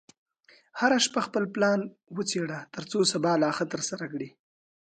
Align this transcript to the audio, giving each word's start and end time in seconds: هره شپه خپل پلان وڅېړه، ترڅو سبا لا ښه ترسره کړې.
هره 0.79 0.97
شپه 1.05 1.19
خپل 1.27 1.43
پلان 1.53 1.79
وڅېړه، 2.15 2.59
ترڅو 2.73 2.99
سبا 3.13 3.31
لا 3.41 3.49
ښه 3.57 3.65
ترسره 3.73 4.05
کړې. 4.13 4.29